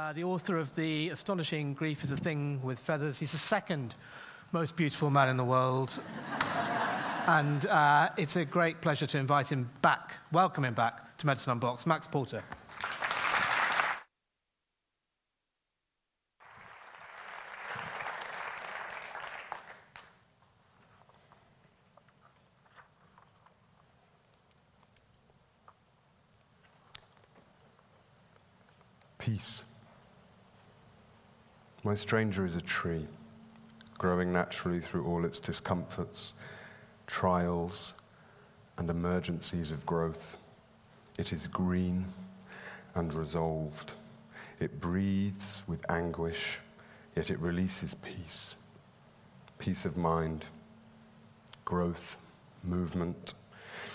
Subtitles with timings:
[0.00, 3.18] uh, the author of the astonishing Grief is a Thing with Feathers.
[3.18, 3.94] He's the second
[4.50, 6.00] most beautiful man in the world.
[7.28, 11.52] and uh, it's a great pleasure to invite him back, welcome him back to Medicine
[11.52, 11.86] Unboxed.
[11.86, 12.42] Max Porter.
[29.18, 29.69] Peace.
[31.82, 33.06] My stranger is a tree,
[33.96, 36.34] growing naturally through all its discomforts,
[37.06, 37.94] trials,
[38.76, 40.36] and emergencies of growth.
[41.18, 42.04] It is green
[42.94, 43.92] and resolved.
[44.58, 46.58] It breathes with anguish,
[47.16, 48.56] yet it releases peace.
[49.58, 50.44] Peace of mind,
[51.64, 52.18] growth,
[52.62, 53.32] movement,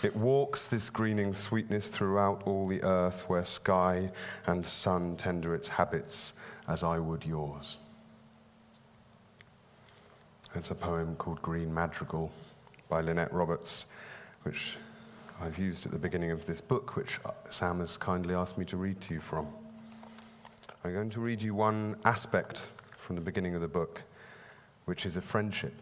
[0.03, 4.11] it walks this greening sweetness throughout all the earth where sky
[4.45, 6.33] and sun tender its habits
[6.67, 7.77] as I would yours.
[10.55, 12.31] It's a poem called Green Madrigal
[12.87, 13.85] by Lynette Roberts,
[14.43, 14.77] which
[15.41, 17.19] I've used at the beginning of this book, which
[17.49, 19.47] Sam has kindly asked me to read to you from.
[20.83, 22.59] I'm going to read you one aspect
[22.91, 24.03] from the beginning of the book,
[24.85, 25.73] which is a friendship.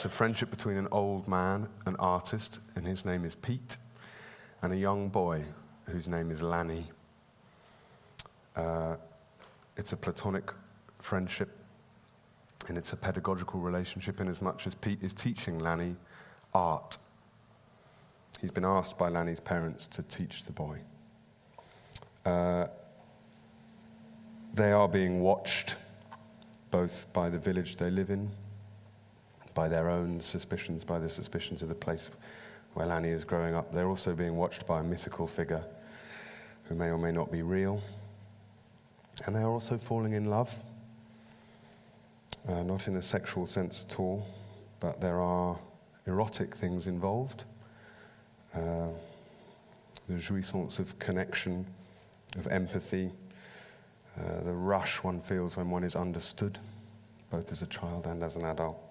[0.00, 3.76] It's a friendship between an old man, an artist, and his name is Pete,
[4.62, 5.44] and a young boy
[5.90, 6.86] whose name is Lanny.
[8.56, 8.96] Uh,
[9.76, 10.52] it's a platonic
[11.00, 11.50] friendship,
[12.66, 15.96] and it's a pedagogical relationship in as much as Pete is teaching Lanny
[16.54, 16.96] art.
[18.40, 20.78] He's been asked by Lanny's parents to teach the boy.
[22.24, 22.68] Uh,
[24.54, 25.76] they are being watched
[26.70, 28.30] both by the village they live in
[29.54, 32.10] by their own suspicions, by the suspicions of the place
[32.74, 33.72] where Lanny is growing up.
[33.72, 35.64] They're also being watched by a mythical figure
[36.64, 37.82] who may or may not be real.
[39.26, 40.54] And they are also falling in love,
[42.48, 44.26] uh, not in a sexual sense at all,
[44.78, 45.58] but there are
[46.06, 47.44] erotic things involved.
[48.54, 48.88] Uh,
[50.08, 51.66] the jouissance of connection,
[52.36, 53.10] of empathy,
[54.18, 56.58] uh, the rush one feels when one is understood,
[57.30, 58.89] both as a child and as an adult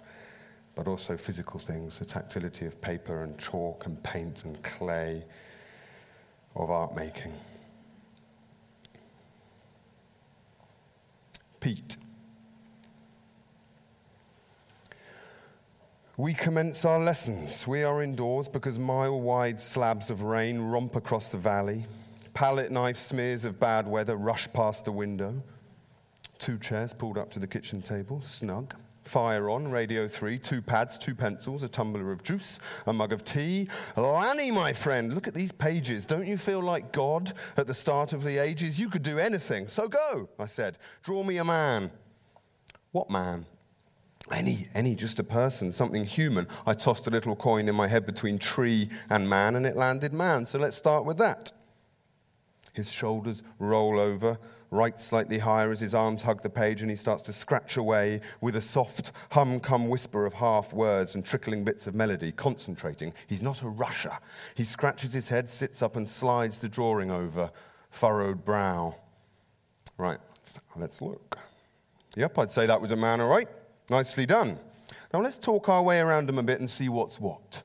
[0.80, 5.26] but also physical things the tactility of paper and chalk and paint and clay,
[6.56, 7.34] of art making.
[11.60, 11.98] Pete.
[16.16, 17.68] We commence our lessons.
[17.68, 21.88] We are indoors because mile wide slabs of rain romp across the valley.
[22.34, 25.44] Palette knife smears of bad weather rush past the window.
[26.38, 28.76] Two chairs pulled up to the kitchen table, snug.
[29.04, 33.24] Fire on, Radio 3, two pads, two pencils, a tumbler of juice, a mug of
[33.24, 33.68] tea.
[33.96, 36.06] Lanny, my friend, look at these pages.
[36.06, 38.80] Don't you feel like God at the start of the ages?
[38.80, 39.68] You could do anything.
[39.68, 40.78] So go, I said.
[41.04, 41.92] Draw me a man.
[42.92, 43.46] What man?
[44.32, 46.48] Any, any, just a person, something human.
[46.68, 50.14] I tossed a little coin in my head between tree and man, and it landed
[50.14, 50.46] man.
[50.46, 51.52] So let's start with that.
[52.74, 54.38] His shoulders roll over
[54.72, 58.22] writes slightly higher as his arms hug the page and he starts to scratch away
[58.42, 63.14] with a soft hum come whisper of half words and trickling bits of melody, concentrating.
[63.28, 64.18] He's not a rusher.
[64.56, 67.52] He scratches his head, sits up, and slides the drawing over,
[67.90, 68.96] furrowed brow.
[69.98, 70.20] Right,
[70.76, 71.38] let's look.
[72.16, 73.48] Yep, I'd say that was a man, all right.
[73.90, 74.58] Nicely done.
[75.14, 77.64] Now let's talk our way around him a bit and see what's what.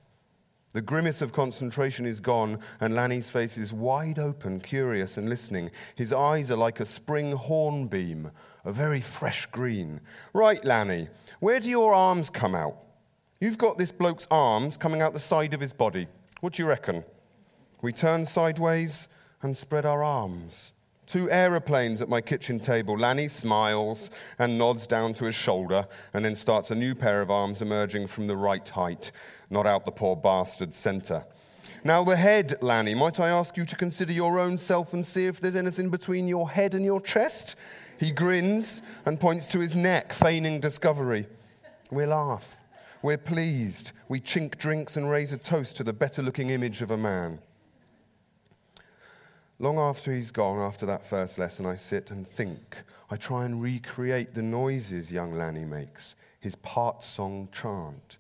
[0.75, 5.71] The grimace of concentration is gone, and Lanny's face is wide open, curious and listening.
[5.95, 8.33] His eyes are like a spring hornbeam,
[8.65, 10.01] a very fresh green.
[10.33, 11.07] Right, Lanny,
[11.39, 12.77] where do your arms come out?
[13.39, 16.09] You've got this bloke's arms coming out the side of his body.
[16.41, 17.05] What do you reckon?
[17.81, 19.07] We turn sideways
[19.43, 20.73] and spread our arms.
[21.07, 22.99] Two aeroplanes at my kitchen table.
[22.99, 27.31] Lanny smiles and nods down to his shoulder and then starts a new pair of
[27.31, 29.13] arms emerging from the right height
[29.55, 31.25] not out the poor bastard's centre.
[31.83, 35.27] Now, the head, Lanny, might I ask you to consider your own self and see
[35.27, 37.57] if there's anything between your head and your chest?
[37.99, 41.27] He grins and points to his neck, feigning discovery.
[41.91, 42.59] We laugh.
[43.03, 43.93] We're pleased.
[44.09, 47.39] We chink drinks and raise a toast to the better looking image of a man.
[49.61, 52.83] Long after he's gone, after that first lesson, I sit and think.
[53.11, 58.19] I try and recreate the noises young Lanny makes, his part song chant.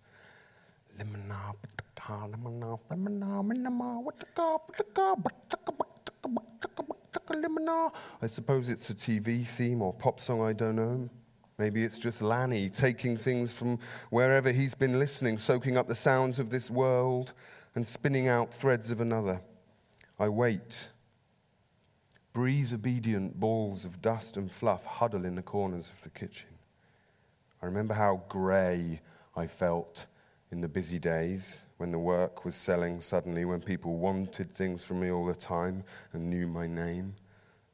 [8.23, 11.11] I suppose it's a TV theme or pop song, I don't know.
[11.59, 13.79] Maybe it's just Lanny taking things from
[14.11, 17.33] wherever he's been listening, soaking up the sounds of this world
[17.75, 19.41] and spinning out threads of another.
[20.19, 20.91] I wait.
[22.35, 26.49] Breeze obedient balls of dust and fluff huddle in the corners of the kitchen.
[27.63, 29.01] I remember how grey
[29.37, 30.07] I felt
[30.51, 35.01] in the busy days when the work was selling suddenly, when people wanted things from
[35.01, 37.15] me all the time and knew my name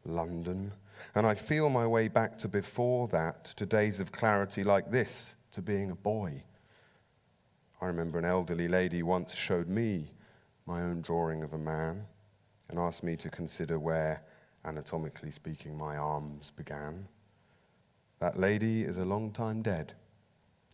[0.04, 0.72] London.
[1.14, 5.36] And I feel my way back to before that, to days of clarity like this,
[5.52, 6.44] to being a boy.
[7.80, 10.12] I remember an elderly lady once showed me
[10.66, 12.04] my own drawing of a man
[12.68, 14.22] and asked me to consider where,
[14.64, 17.08] anatomically speaking, my arms began.
[18.20, 19.94] That lady is a long time dead.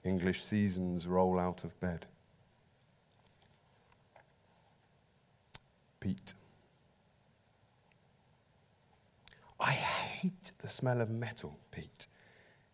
[0.05, 2.07] English seasons roll out of bed.
[6.01, 6.35] Pete.
[9.59, 12.07] I hate the smell of metal, Pete.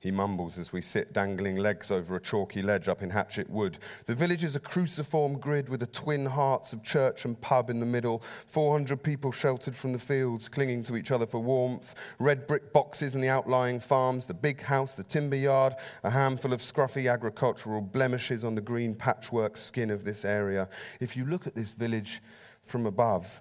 [0.03, 3.79] He mumbles as we sit dangling legs over a chalky ledge up in Hatchet Wood.
[4.07, 7.79] The village is a cruciform grid with the twin hearts of church and pub in
[7.79, 8.19] the middle.
[8.49, 11.95] 400 people sheltered from the fields, clinging to each other for warmth.
[12.19, 16.53] Red brick boxes in the outlying farms, the big house, the timber yard, a handful
[16.53, 20.69] of scruffy agricultural blemishes on the green patchwork skin of this area.
[20.99, 22.21] If you look at this village
[22.61, 23.41] from above,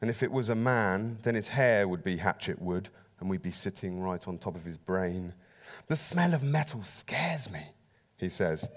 [0.00, 2.88] and if it was a man, then his hair would be hatchet wood,
[3.20, 5.34] and we'd be sitting right on top of his brain.
[5.86, 7.62] The smell of metal scares me,
[8.16, 8.68] he says.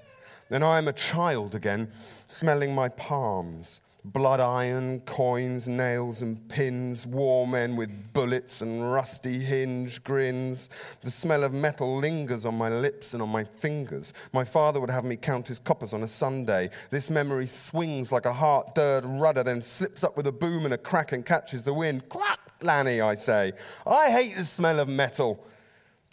[0.50, 1.90] And I am a child again,
[2.28, 3.80] smelling my palms.
[4.04, 10.70] Blood iron, coins, nails, and pins, war men with bullets and rusty hinge grins.
[11.02, 14.12] The smell of metal lingers on my lips and on my fingers.
[14.34, 16.72] My father would have me count his coppers on a Sunday.
[16.90, 20.74] This memory swings like a heart dirred rudder, then slips up with a boom and
[20.74, 22.10] a crack and catches the wind.
[22.10, 23.54] Clap, Lanny, I say.
[23.86, 25.46] I hate the smell of metal.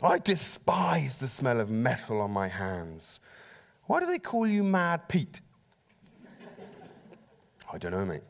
[0.03, 3.21] I despise the smell of metal on my hands.
[3.87, 5.41] Why do they call you Mad Pete?
[7.73, 8.23] I don't know, mate.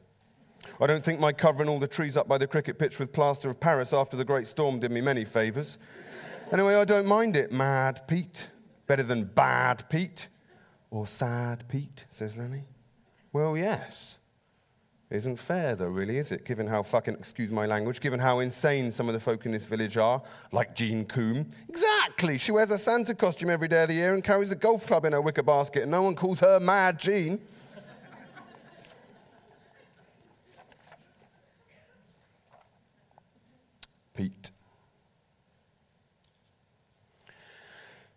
[0.81, 3.51] I don't think my covering all the trees up by the cricket pitch with plaster
[3.51, 5.79] of Paris after the great storm did me many favours.
[6.53, 8.49] Anyway, I don't mind it, Mad Pete.
[8.87, 10.29] Better than Bad Pete.
[10.91, 12.65] Or Sad Pete, says Lenny.
[13.33, 14.19] Well, yes.
[15.11, 16.45] Isn't fair, though, really, is it?
[16.45, 19.65] Given how fucking, excuse my language, given how insane some of the folk in this
[19.65, 20.21] village are,
[20.53, 21.49] like Jean Coombe.
[21.67, 22.37] Exactly!
[22.37, 25.07] She wears a Santa costume every day of the year and carries a golf club
[25.07, 27.41] in her wicker basket, and no one calls her Mad Jean.
[34.15, 34.51] Pete.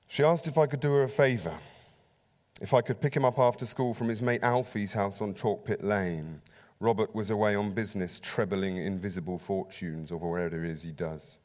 [0.09, 1.57] She asked if I could do her a favour,
[2.59, 5.81] if I could pick him up after school from his mate Alfie's house on Chalkpit
[5.83, 6.41] Lane.
[6.81, 11.37] Robert was away on business, trebling invisible fortunes, or whatever it is he does.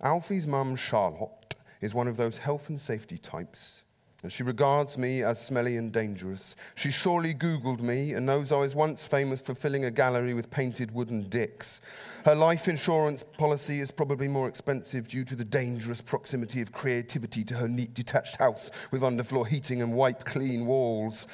[0.00, 3.84] Alfie's mum, Charlotte, is one of those health and safety types.
[4.22, 6.56] And she regards me as smelly and dangerous.
[6.74, 10.50] She surely Googled me and knows I was once famous for filling a gallery with
[10.50, 11.82] painted wooden dicks.
[12.24, 17.44] Her life insurance policy is probably more expensive due to the dangerous proximity of creativity
[17.44, 21.26] to her neat detached house with underfloor heating and wipe clean walls.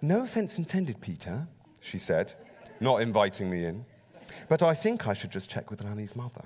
[0.00, 1.46] No offense intended, Peter,
[1.84, 2.32] she said,
[2.80, 3.84] not inviting me in.
[4.48, 6.44] But I think I should just check with Lanny's mother.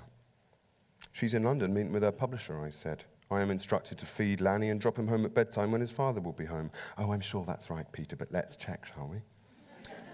[1.13, 3.05] She's in London meeting with her publisher, I said.
[3.31, 6.21] I am instructed to feed Lanny and drop him home at bedtime when his father
[6.21, 6.73] will be home.
[6.97, 9.19] Oh, I'm sure that's right, Peter, but let's check, shall we?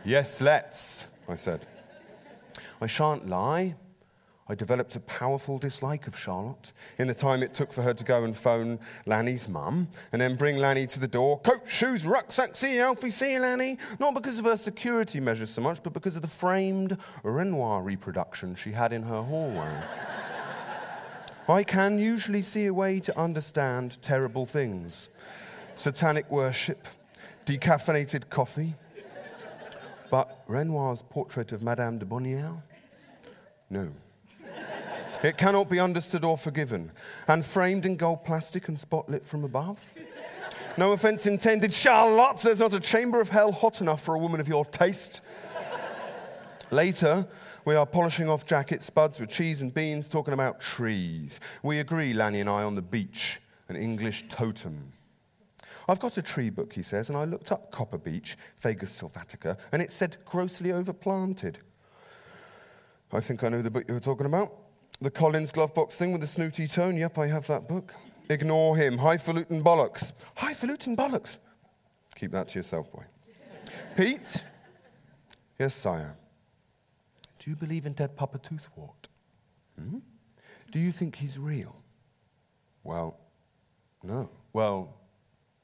[0.04, 1.66] yes, let's, I said.
[2.82, 3.76] I shan't lie.
[4.46, 8.04] I developed a powerful dislike of Charlotte in the time it took for her to
[8.04, 11.40] go and phone Lanny's mum and then bring Lanny to the door.
[11.40, 13.78] Coat, shoes, rucksack, see you, Alfie, see you, Lanny.
[13.98, 18.54] Not because of her security measures so much, but because of the framed Renoir reproduction
[18.54, 19.82] she had in her hallway.
[21.48, 25.08] I can usually see a way to understand terrible things
[25.74, 26.86] satanic worship,
[27.46, 28.74] decaffeinated coffee.
[30.10, 32.52] But Renoir's portrait of Madame de Bonnier?
[33.70, 33.90] No.
[35.22, 36.92] It cannot be understood or forgiven.
[37.28, 39.80] And framed in gold plastic and spotlit from above.
[40.76, 44.40] No offense intended, Charlotte, there's not a chamber of hell hot enough for a woman
[44.40, 45.20] of your taste.
[46.70, 47.28] Later,
[47.64, 51.38] we are polishing off jacket spuds with cheese and beans, talking about trees.
[51.62, 54.92] We agree, Lanny and I, on the beech, an English totem.
[55.88, 59.56] I've got a tree book, he says, and I looked up Copper Beech, Fagus sylvatica,
[59.70, 61.56] and it said grossly overplanted.
[63.12, 64.52] I think I know the book you were talking about.
[65.00, 66.96] The Collins glove box thing with the snooty tone.
[66.96, 67.94] Yep, I have that book.
[68.30, 68.98] Ignore him.
[68.98, 70.12] Highfalutin bollocks.
[70.36, 71.38] Highfalutin bollocks.
[72.14, 73.04] Keep that to yourself, boy.
[73.96, 74.44] Pete?
[75.58, 76.16] Yes, sire.
[77.38, 79.08] Do you believe in dead Papa Toothwort?
[79.78, 79.98] Hmm?
[80.70, 81.82] Do you think he's real?
[82.82, 83.18] Well,
[84.02, 84.30] no.
[84.52, 84.96] Well,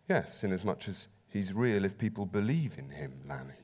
[0.09, 3.60] yes, in as much as he's real if people believe in him, Lanny.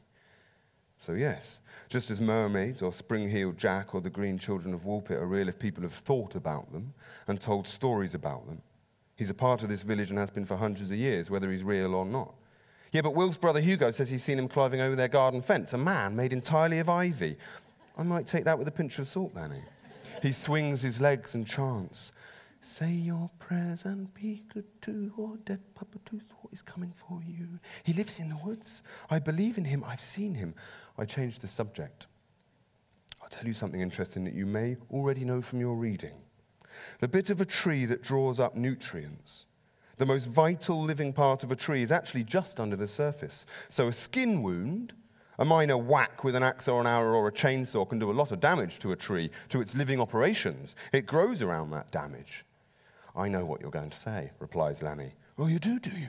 [1.07, 5.13] So, yes, just as mermaids or spring heeled Jack or the green children of Woolpit
[5.13, 6.95] are real if people have thought about them
[7.29, 8.61] and told stories about them,
[9.15, 11.63] he's a part of this village and has been for hundreds of years, whether he's
[11.63, 12.35] real or not.
[12.91, 15.79] Yeah, but Will's brother Hugo says he's seen him climbing over their garden fence, a
[15.79, 17.37] man made entirely of ivy.
[17.97, 19.63] I might take that with a pinch of salt, Lanny.
[20.23, 22.11] He swings his legs and chants,
[22.67, 27.61] Say your prayers and be good to or dead Papa Tooth is coming for you.
[27.85, 28.83] He lives in the woods.
[29.09, 29.85] I believe in him.
[29.87, 30.53] I've seen him.
[30.99, 32.09] I changed the subject.
[33.23, 36.15] I'll tell you something interesting that you may already know from your reading.
[36.99, 39.47] The bit of a tree that draws up nutrients,
[39.97, 43.47] the most vital living part of a tree, is actually just under the surface.
[43.69, 44.93] So a skin wound,
[45.39, 48.13] a minor whack with an axe or an arrow or a chainsaw can do a
[48.13, 50.75] lot of damage to a tree, to its living operations.
[50.93, 52.43] It grows around that damage.
[53.17, 55.13] I know what you're going to say, replies Lanny.
[55.39, 56.09] Oh, you do, do you?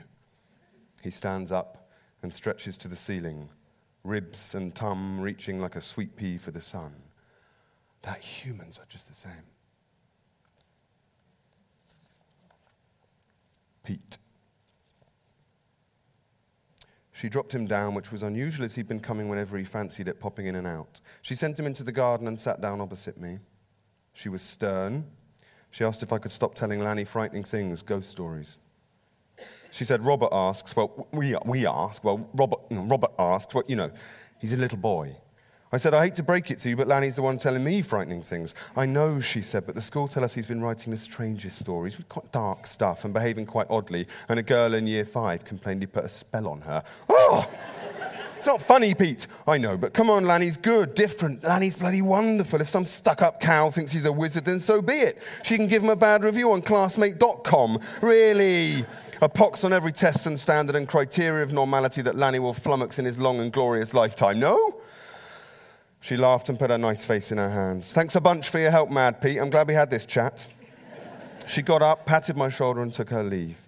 [1.02, 1.90] He stands up
[2.22, 3.48] and stretches to the ceiling,
[4.04, 6.92] ribs and tum reaching like a sweet pea for the sun.
[8.02, 9.32] That humans are just the same.
[13.84, 14.18] Pete.
[17.12, 20.20] She dropped him down, which was unusual as he'd been coming whenever he fancied it,
[20.20, 21.00] popping in and out.
[21.22, 23.38] She sent him into the garden and sat down opposite me.
[24.12, 25.06] She was stern.
[25.70, 28.58] She asked if I could stop telling Lanny frightening things, ghost stories.
[29.70, 33.64] She said, Robert asks, well, we, we ask, well, Robert, you know, Robert asks, well,
[33.68, 33.90] you know,
[34.40, 35.16] he's a little boy.
[35.70, 37.82] I said, I hate to break it to you, but Lanny's the one telling me
[37.82, 38.54] frightening things.
[38.74, 42.02] I know, she said, but the school tell us he's been writing the strangest stories
[42.08, 44.06] quite dark stuff and behaving quite oddly.
[44.30, 46.82] And a girl in year five complained he put a spell on her.
[47.10, 47.52] Oh!
[48.38, 49.26] It's not funny, Pete.
[49.48, 51.42] I know, but come on, Lanny's good, different.
[51.42, 52.60] Lanny's bloody wonderful.
[52.60, 55.20] If some stuck up cow thinks he's a wizard, then so be it.
[55.42, 57.80] She can give him a bad review on classmate.com.
[58.00, 58.86] Really?
[59.20, 63.00] A pox on every test and standard and criteria of normality that Lanny will flummox
[63.00, 64.38] in his long and glorious lifetime.
[64.38, 64.80] No?
[65.98, 67.90] She laughed and put her nice face in her hands.
[67.90, 69.40] Thanks a bunch for your help, Mad Pete.
[69.40, 70.46] I'm glad we had this chat.
[71.48, 73.58] She got up, patted my shoulder, and took her leave.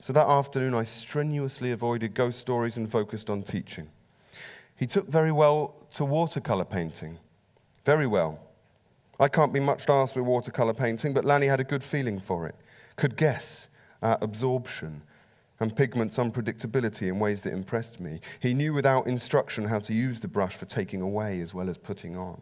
[0.00, 3.88] So that afternoon, I strenuously avoided ghost stories and focused on teaching.
[4.80, 7.18] He took very well to watercolour painting.
[7.84, 8.40] Very well.
[9.20, 12.46] I can't be much asked with watercolour painting, but Lanny had a good feeling for
[12.46, 12.54] it,
[12.96, 13.68] could guess
[14.00, 15.02] uh, absorption
[15.60, 18.20] and pigment's unpredictability in ways that impressed me.
[18.40, 21.76] He knew without instruction how to use the brush for taking away as well as
[21.76, 22.40] putting on.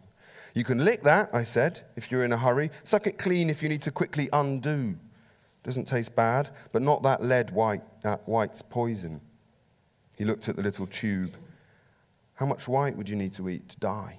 [0.54, 2.70] You can lick that, I said, if you're in a hurry.
[2.84, 4.94] Suck it clean if you need to quickly undo.
[5.64, 9.22] Doesn't taste bad, but not that lead white, that white's poison.
[10.16, 11.36] He looked at the little tube.
[12.38, 14.18] How much white would you need to eat to die?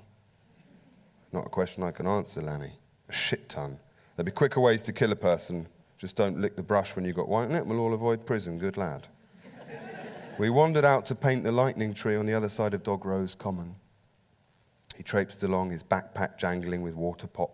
[1.32, 2.74] Not a question I can answer, Lanny.
[3.10, 3.80] A shit ton.
[4.16, 5.68] There'd be quicker ways to kill a person
[6.00, 8.58] just don't lick the brush when you've got white in it, we'll all avoid prison.
[8.58, 9.08] Good lad.
[10.40, 13.36] we wandered out to paint the lightning tree on the other side of Dog Rose
[13.36, 13.76] Common.
[14.96, 17.52] He traipsed along, his backpack jangling with water pot,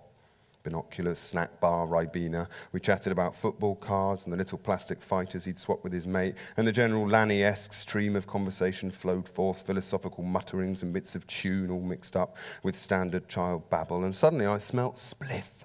[0.66, 2.50] binoculars, snack bar, Ribena.
[2.74, 6.36] We chatted about football cards and the little plastic fighters he'd swapped with his mate,
[6.58, 11.26] and the general Lanny esque stream of conversation flowed forth, philosophical mutterings and bits of
[11.28, 14.04] tune all mixed up with standard child babble.
[14.04, 15.64] And suddenly I smelt spliff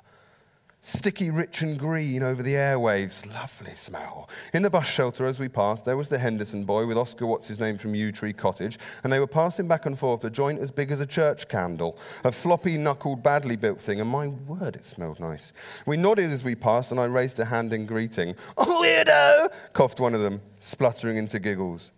[0.80, 3.30] sticky, rich, and green over the airwaves.
[3.32, 4.28] Lovely smell.
[4.54, 7.48] In the bus shelter as we passed, there was the Henderson boy with Oscar What's
[7.48, 10.60] His Name from Yew Tree Cottage, and they were passing back and forth a joint
[10.60, 14.76] as big as a church candle, a floppy knuckled, badly built thing, and my word,
[14.76, 15.52] it smelled nice.
[15.84, 18.34] We nodded as we passed, and I raised a hand in greeting.
[18.56, 19.52] Oh, weirdo!
[19.72, 21.92] coughed one of them, spluttering into giggles.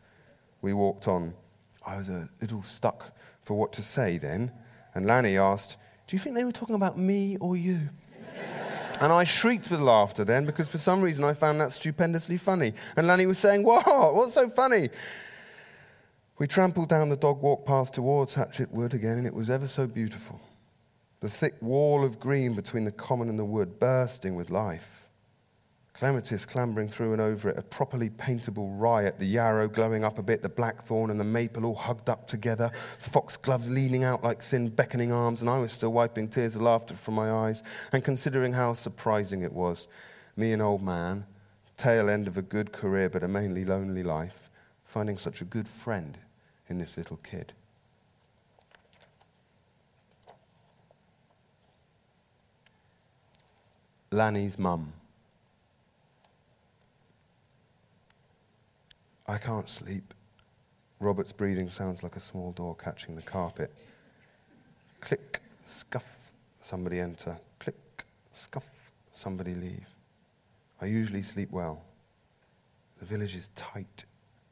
[0.61, 1.35] We walked on.
[1.87, 4.53] I was a little stuck for what to say then,
[4.95, 7.89] and Lanny asked, Do you think they were talking about me or you?
[9.02, 12.73] And I shrieked with laughter then because for some reason I found that stupendously funny.
[12.97, 13.85] And Lanny was saying, What?
[13.85, 14.90] What's so funny?
[16.38, 19.66] We trampled down the dog walk path towards Hatchet Wood again, and it was ever
[19.66, 20.40] so beautiful.
[21.18, 25.01] The thick wall of green between the common and the wood bursting with life.
[25.94, 30.22] Clematis clambering through and over it, a properly paintable riot, the yarrow glowing up a
[30.22, 34.68] bit, the blackthorn and the maple all hugged up together, foxgloves leaning out like thin,
[34.68, 38.54] beckoning arms, and I was still wiping tears of laughter from my eyes and considering
[38.54, 39.87] how surprising it was.
[40.34, 41.26] Me, an old man,
[41.76, 44.49] tail end of a good career but a mainly lonely life,
[44.84, 46.16] finding such a good friend
[46.68, 47.52] in this little kid.
[54.11, 54.94] Lanny's mum.
[59.26, 60.14] I can't sleep.
[61.00, 63.73] Robert's breathing sounds like a small door catching the carpet.
[65.00, 67.38] Click, scuff, somebody enter.
[67.59, 69.88] Click, scuff, somebody leave.
[70.81, 71.85] I usually sleep well.
[72.99, 74.05] The village is tight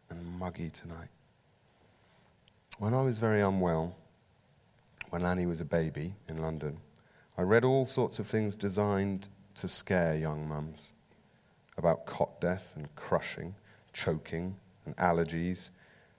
[0.08, 1.08] and muggy tonight.
[2.78, 3.96] When I was very unwell,
[5.10, 6.78] when Lanny was a baby in London,
[7.36, 10.92] I read all sorts of things designed to scare young mums
[11.76, 13.54] about cot death and crushing,
[13.92, 14.56] choking
[14.86, 15.70] and allergies,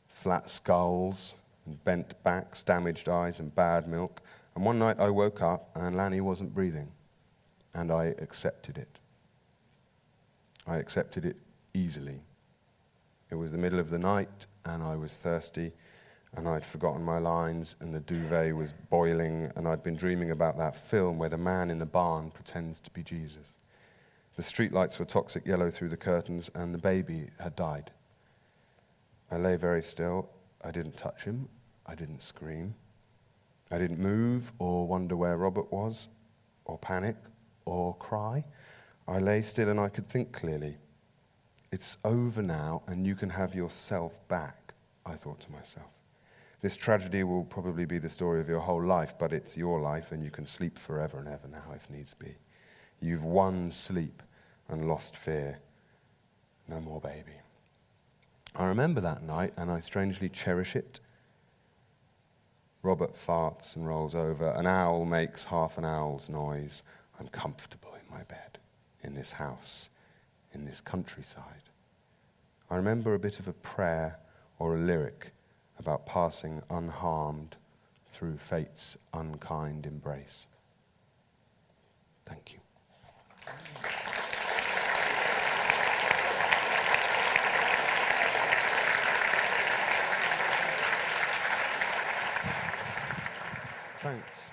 [0.08, 1.36] flat skulls
[1.66, 4.22] and bent backs, damaged eyes and bad milk.
[4.56, 6.92] And one night I woke up and Lanny wasn't breathing,
[7.74, 9.00] and I accepted it.
[10.68, 11.38] I accepted it
[11.74, 12.22] easily.
[13.30, 15.72] It was the middle of the night, and I was thirsty,
[16.36, 20.58] and I'd forgotten my lines, and the duvet was boiling, and I'd been dreaming about
[20.58, 23.48] that film where the man in the barn pretends to be Jesus.
[24.36, 27.92] The streetlights were toxic yellow through the curtains, and the baby had died.
[29.30, 30.30] I lay very still.
[30.64, 31.50] I didn't touch him.
[31.86, 32.76] I didn't scream.
[33.70, 36.10] I didn't move or wonder where Robert was,
[36.66, 37.16] or panic,
[37.66, 38.46] or cry.
[39.08, 40.78] I lay still and I could think clearly.
[41.72, 44.74] It's over now, and you can have yourself back,
[45.06, 45.88] I thought to myself.
[46.62, 50.12] This tragedy will probably be the story of your whole life, but it's your life,
[50.12, 52.36] and you can sleep forever and ever now if needs be.
[53.02, 54.22] You've won sleep
[54.70, 55.60] and lost fear.
[56.68, 57.40] No more baby.
[58.56, 61.00] I remember that night, and I strangely cherish it.
[62.84, 64.52] Robert farts and rolls over.
[64.52, 66.84] An owl makes half an owl's noise.
[67.20, 68.60] I'm comfortable in my bed,
[69.04, 69.90] in this house,
[70.54, 71.70] in this countryside.
[72.70, 74.18] I remember a bit of a prayer
[74.58, 75.32] or a lyric
[75.78, 77.58] about passing unharmed
[78.06, 80.48] through fate's unkind embrace.
[82.26, 82.61] Thank you.
[94.02, 94.52] Thanks.